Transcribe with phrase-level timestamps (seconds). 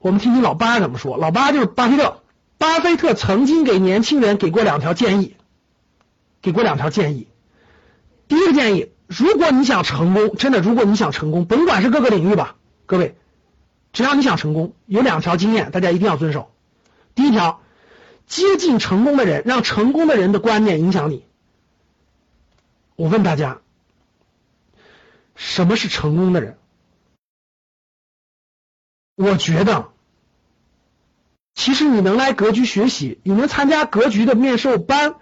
[0.00, 1.18] 我们听听老八怎么说。
[1.18, 2.22] 老八就是巴菲特，
[2.56, 5.36] 巴菲特曾经给年轻人给过两条建议，
[6.40, 7.28] 给过两条建议。
[8.26, 13.18] 第一个建议，如果你想成功，真的，如果你想成功，甭管是各个领域吧，各位，
[13.92, 16.50] 只要你想成功，有两条经验，大家一定要遵守。
[17.14, 17.60] 第一条，
[18.26, 21.26] 接近成功的人，让成功的人的观念影响你。
[22.96, 23.58] 我问大家，
[25.36, 26.56] 什么是成功的人？
[29.20, 29.88] 我觉得，
[31.54, 35.16] 其实你能来格局学习，你能参加格局的面授班，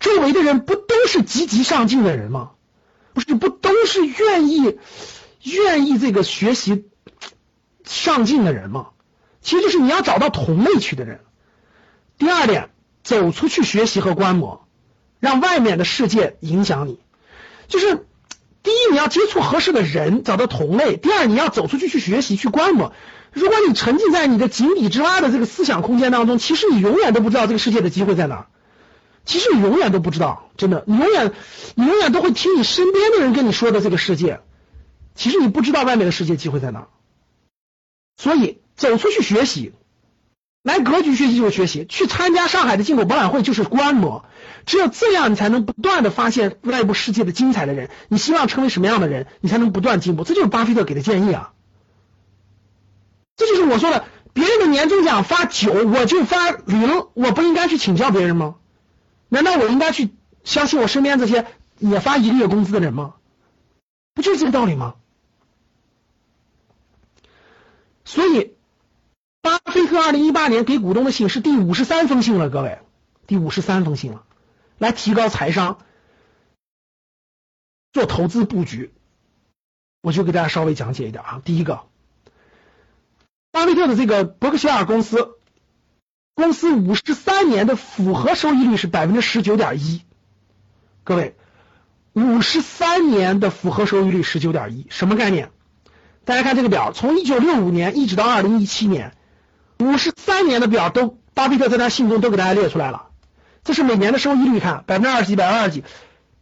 [0.00, 2.50] 周围的人不都是积极上进的人吗？
[3.12, 4.76] 不是，不都是愿意
[5.44, 6.90] 愿意这个学习
[7.84, 8.88] 上进的人吗？
[9.40, 11.20] 其实就是你要找到同类去的人。
[12.18, 12.70] 第二点，
[13.04, 14.66] 走出去学习和观摩，
[15.20, 16.98] 让外面的世界影响你。
[17.68, 18.04] 就是，
[18.94, 22.92] 你要接触合适的人，找到同类；第二，你要走出去去学习去观摩。
[23.32, 28.46] 如果你沉浸在你的井底之蛙的这个思想空间当中，其实你永远都不知道这个世界的机会在哪。
[29.24, 31.32] 其实你永远都不知道，真的，你永远，
[31.74, 34.38] 你永远都会听你身边的人跟你说的这个世界。
[35.16, 36.86] 其实你不知道外面的世界机会在哪。
[38.16, 39.72] 所以走出去学习，
[40.64, 44.24] 来格局学习就是学习，去参加上海的进口博览会就是观摩。
[44.64, 47.90] 只有这样，你才能不断的发现外部世界的精彩的人。
[48.08, 50.24] 你希望成为什么样的人，你才能不断进步。
[50.24, 51.52] 这就是巴菲特给的建议啊。
[53.36, 58.54] 这就是我说的，别人的年终奖发九，我就发零，我不应该去请教别人吗？
[59.28, 61.44] 难道我应该去相信我身边这些
[61.78, 63.16] 也发一个月工资的人吗？
[64.14, 64.94] 不就是这个道理吗？
[68.06, 68.53] 所以，
[69.44, 72.78] 巴菲特二零一八年给股东的信是第五十三封信了，各位，
[73.26, 74.24] 第五十三封信了，
[74.78, 75.80] 来提高财商，
[77.92, 78.94] 做投资布局，
[80.00, 81.82] 我就给大家稍微讲解一点啊，第一个。
[83.52, 85.36] 巴菲特的这个伯克希尔公司，
[86.34, 90.00] 公司五十三年的复合收益率是百分之十九点一。
[91.04, 91.36] 各位，
[92.14, 95.50] 五十三年的复合收益率十九点一，什么概念？
[96.24, 99.14] 大家看这个表，从一九六五年一直到二零一七年，
[99.84, 103.08] 五十三年的表都巴菲特在他信中都给大家列出来了。
[103.64, 105.84] 这是每年的收益率，看百分之二十几，百分之二十几，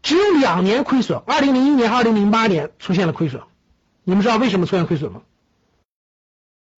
[0.03, 3.43] 只有两年亏损，二零零一年、二零零八年出现了亏损。
[4.05, 5.23] 你们知道为什么出现亏损吗？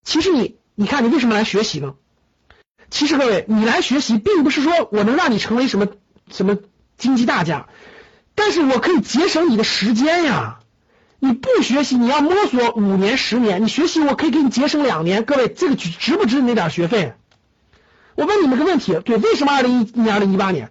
[0.04, 1.94] 其实你，你看你为什么来学习呢？
[2.90, 5.88] 其实各位，你来学习并不是说我能让你成为什么
[6.30, 6.58] 什么
[6.96, 7.68] 经济大家，
[8.34, 10.60] 但是我可以节省你的时间呀。
[11.24, 15.24] 你不学习，你要摸索五年、十年，你学习我可以给你节省两年。
[15.24, 17.14] 各位，这个值不值那点学费？
[18.14, 20.70] 我问你们个问题，对，为什么二零一一年、二零一八年？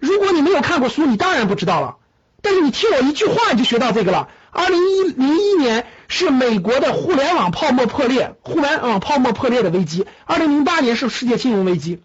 [0.00, 1.98] 如果你没有看过书，你当然不知道了。
[2.40, 4.28] 但是你听我一句话，你就学到这个了。
[4.50, 10.04] 二零一零一年是美国的互联网泡沫破裂，互联网泡沫破裂的危机。
[10.24, 12.00] 二零零八年是世界金融危机。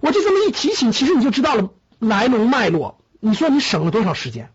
[0.00, 3.00] 我就这么一提醒，其实你就知道了来龙脉络。
[3.20, 4.50] 你说你省了多少时间？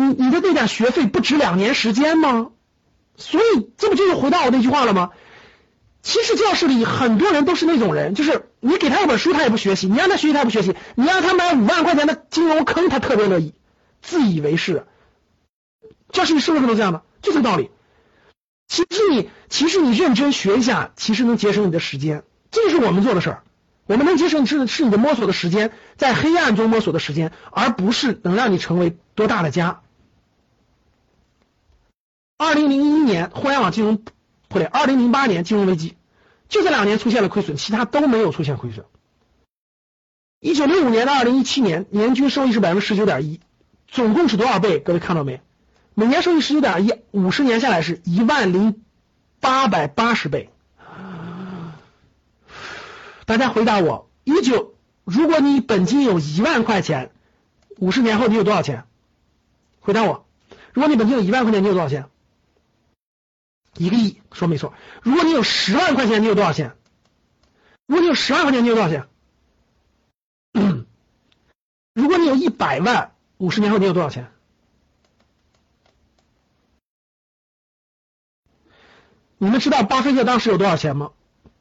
[0.00, 2.50] 你你的那点学费不值两年时间吗？
[3.16, 5.10] 所以这不就是回到我那句话了吗？
[6.02, 13.54] 其实教室里很多人都是那种人，就是你给他一本书他也不学习，你让他学习他也不学习，你让他买五万块钱的金融坑他特别乐意，
[14.00, 14.86] 自以为是。
[16.12, 17.02] 教室里是不是都这样的？
[17.20, 17.70] 就这个道理。
[18.68, 22.22] 其实你，其实你认真学一下，其实能节省你的时间。
[22.52, 23.42] 这是我们做的事儿。
[23.86, 29.80] 我们能节省是是你的摸索的时间，在黑暗中摸索的时间，而不是能让你成为多大的家。
[32.38, 34.00] 二零零一年互联网金融
[34.46, 35.96] 破裂，二零零八年金融危机，
[36.48, 38.86] 就这两年出现了亏损，其他都没有出现亏损。
[40.38, 43.40] 一九六五年到二零一七年，年均收益是百分之十九点一，
[43.88, 44.78] 总共是多少倍？
[44.78, 45.42] 各位看到没？
[45.94, 48.84] 每年收益十九点一，五十年下来是一万零
[49.40, 50.48] 八百八十倍。
[53.24, 57.10] 大家回答我：一九，如果你本金有一万块钱，
[57.80, 58.84] 五十年后你有多少钱？
[59.80, 60.24] 回答我：
[60.72, 62.06] 如果你本金有一万块钱，你有多少钱？
[63.78, 64.74] 一个亿，说没错。
[65.02, 66.76] 如果你有十万块钱，你有多少钱？
[67.86, 69.08] 如果你有十万块钱，你有多少钱？
[71.94, 74.30] 如果你有一百万，五十年后你有多少钱？
[79.38, 81.12] 你们知道巴菲特当时有多少钱吗？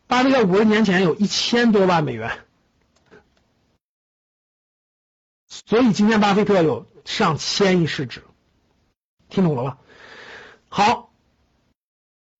[0.07, 2.45] 巴菲特五十年前有一千多万美元，
[5.47, 8.23] 所以今天巴菲特有上千亿市值，
[9.29, 9.77] 听懂了吧？
[10.69, 11.06] 好，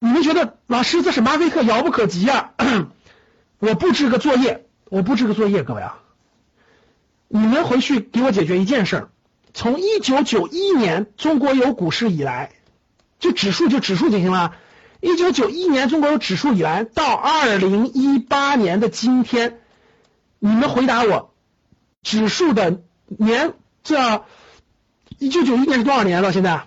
[0.00, 2.52] 你们觉得老师这是巴菲特遥不可及啊？
[3.58, 5.98] 我布置个作业，我布置个作业，各位啊，
[7.26, 9.08] 你们回去给我解决一件事：
[9.52, 12.52] 从一九九一年中国有股市以来，
[13.18, 14.54] 就指数就指数就行了。
[15.00, 19.58] 一九九一年中国有指数以来，到二零一八年的今天，
[20.38, 21.34] 你们回答我，
[22.02, 24.24] 指数的年这
[25.18, 26.32] 一九九一年是多少年了？
[26.32, 26.66] 现在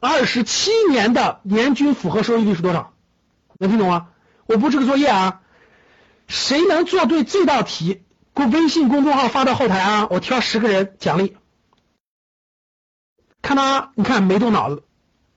[0.00, 2.92] 二十七年的年均复合收益率是多少？
[3.58, 4.08] 能听懂吗？
[4.46, 5.40] 我布置个作业啊，
[6.26, 8.02] 谁能做对这道题，
[8.34, 11.36] 给微信公众号发到后台啊，我挑十个人奖励。
[13.40, 13.88] 看到吗？
[13.94, 14.82] 你看没动脑子。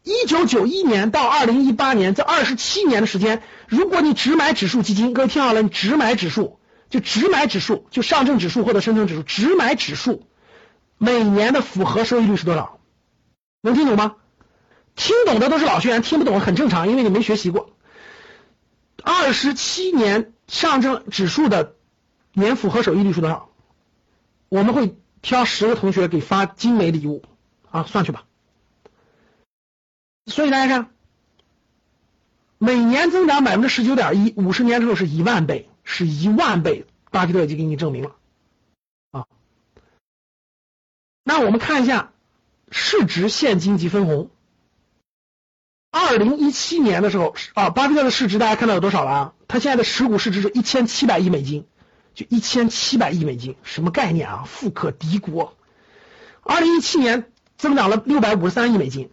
[0.04, 6.60] 一九九一年到二零一八年这二十七年的时间，如果你只买指数基金，各位听好了，你只买指数，
[6.90, 10.28] 就只买指数，就上证指数或者深成指数，只买指数，
[10.98, 12.80] 每年的复合收益率是多少？
[13.62, 14.16] 能听懂吗？
[14.96, 17.70] 听懂的都是老学员，听不懂很正常，因为你没学习过。
[19.04, 21.76] 二十七年上证指数的
[22.34, 23.50] 年复合收益率是多少？
[24.50, 27.24] 我们会挑十个同学给发精美礼物
[27.70, 28.24] 啊，算去吧。
[30.28, 30.90] 所以大家看，
[32.58, 38.16] 每年增长百分之十九点一，五十年之后是一万倍，是一万倍，巴菲特已经给你证明了
[39.12, 39.28] 啊。
[41.24, 42.14] 那我们看一下
[42.72, 44.32] 市值、现金及分红。
[46.16, 49.34] 二零一七年的时候啊，巴菲特的市值大家看到有多少了啊？
[49.50, 51.66] 他现在的持股市值是一千七百亿美金，
[52.14, 54.44] 就一千七百亿美金，什么概念啊？
[54.48, 55.58] 富可敌国。
[56.42, 57.26] 二零一七年
[57.58, 59.10] 增长了六百五十三亿美金。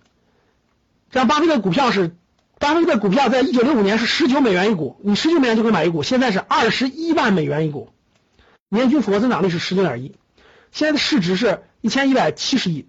[1.10, 2.14] 像巴菲特股票是，
[2.60, 7.90] 巴菲特股票在一九六五年是十九美元一股，你十九美元就可以买一股，现在是二十一万美元一股，
[8.68, 10.14] 年均复合增长率是十九点一，
[10.70, 12.86] 现在的市值是一千一百七十亿。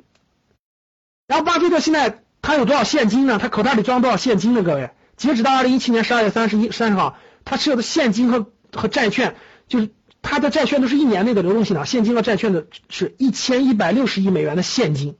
[1.25, 3.39] 然后巴菲特现在他有多少现金呢？
[3.39, 4.61] 他口袋里装多少现金呢？
[4.61, 9.37] 各位，截止到二零一七年十二月三十一三十号，他持有的现金和和债券，
[9.67, 9.89] 就是
[10.21, 15.15] 他的债券都是一年内的流动性的，现金和债券的是一千一百六十亿美元的现金。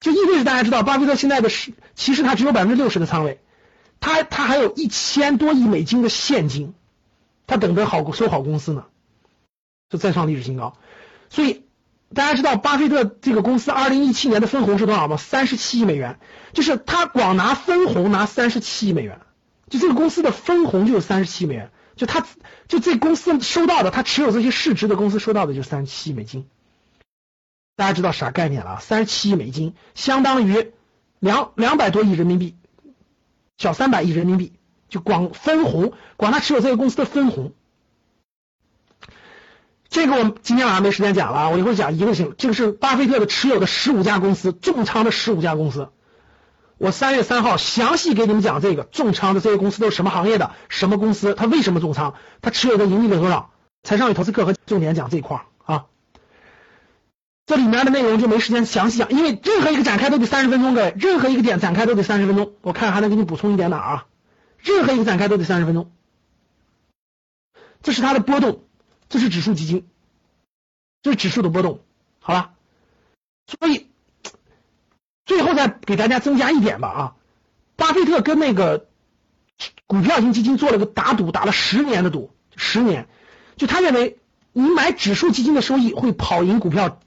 [0.00, 3.40] 就意味着大家知道，巴菲特现在的是，其实他只有百分之六十的仓位，
[4.00, 6.72] 他他还有一千多亿美金的现金，
[7.46, 8.86] 他等着好收好公司呢，
[9.90, 10.78] 就再创历史新高。
[11.28, 11.64] 所以
[12.12, 15.16] 大家知道，巴菲特这个公司二零一七年的分红是多少吗？
[15.16, 16.18] 三十七亿美元，
[16.52, 19.20] 就是他光拿分红拿三十七亿美元，
[19.68, 22.24] 就这个公司的分红就有三十七亿美元，就他
[22.68, 26.46] 就这公司收到的，他持有这些市值的公司收到的就三十七亿美金。
[27.74, 28.78] 大家知道啥概念了？
[28.80, 30.72] 三十七亿美金相当于
[31.18, 32.54] 两两百多亿人民币，
[33.56, 34.52] 小三百亿人民币，
[34.88, 37.52] 就光分红，光他持有这个公司的分红。
[39.94, 42.34] 这个我今天晚上没时间讲了，我一会儿讲一个行。
[42.36, 45.88] 这个是巴菲特的持有的十五家公司，重仓的十五家公司。
[46.78, 53.52] 我三月三号详细给你们讲这个重仓的这些公司都是什么行业的，什么公司，他为什么重仓，他持有的盈利了多少？
[53.84, 55.84] 财商与投资课和重点讲这一块啊。
[57.46, 62.54] 这里面的内容就没时间详细讲，因为任何一个展开都得三十分钟，各位，任何一个点展开都得三十分钟。
[62.62, 64.06] 我看还能给你补充一点哪啊？
[64.58, 65.92] 任何一个展开都得三十分钟。
[67.84, 68.64] 这是它的波动，
[69.08, 69.86] 这是指数基金，
[71.02, 71.80] 这是指数的波动，
[72.20, 72.52] 好了。
[73.46, 73.88] 所以
[75.24, 77.14] 最后再给大家增加一点吧啊，
[77.76, 78.88] 巴菲特跟那个
[79.86, 83.08] 股票型基金做了个打赌，打了十年的赌，十年，
[83.56, 84.18] 就他认为
[84.52, 87.00] 你买指数基金的收益会跑赢股票。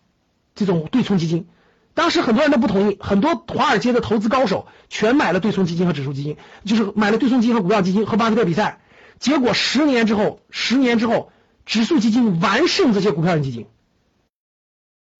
[0.55, 1.47] 这种对冲基金，
[1.93, 8.81] 当时很多人都不同意，很多华尔街的投资高手全买了对冲基金和指数基金，就是买了对冲基金和股票基金和巴菲特比赛，
[9.19, 11.31] 结果十年之后，十年之后，
[11.67, 13.67] 指数基金完胜这些股票型基金。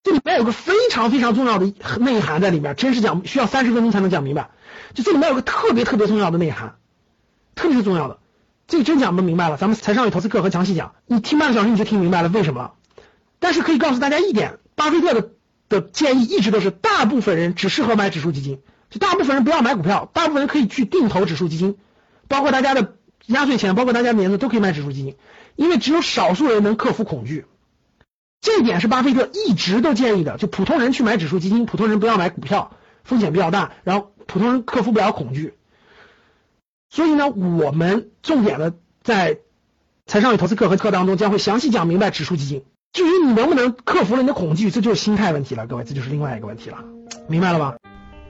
[0.02, 4.50] 这里面有个非常非常重要的内涵在里面，真是讲需要三十分钟才能讲明白。
[4.94, 6.78] 就这里面有个特别特别重要的内涵，
[7.54, 8.20] 特别是重要的，
[8.68, 12.72] 这个真讲不明白了，咱们财商与投资课和详细讲，你听半个小时你就听明白了为什么。
[13.40, 14.58] 但是可以告诉大家一点。
[14.76, 15.32] 巴菲特的
[15.70, 21.78] 的建议一直都是，大部分人只适合买指数基金，就大部分人不要买股票，大部分人可以去定投指数基金，
[22.28, 22.96] 包括大家的
[23.28, 25.16] 压岁钱，包括大家的名字都可以买指数基金，
[25.56, 27.46] 因为只有少数人能克服恐惧，
[28.42, 32.72] 这一点是巴菲特一直都建议的，就普通人去买指数基金，普通人不要买股票，
[33.04, 35.54] 风险比较大，然后普通人克服不了恐惧，
[36.90, 39.40] 所以呢，我们重点的在
[40.06, 42.64] 财商与投资课和课当中将会详细讲明白指数基金。
[42.94, 46.86] 至于你能不能克服了你的恐惧，这就是心态问题了，各位，这就是另外一个问题了，
[47.28, 47.76] 明白了吧？